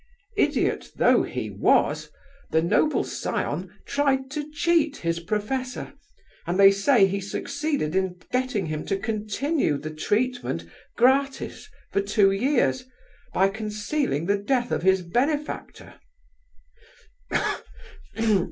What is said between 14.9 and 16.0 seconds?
benefactor.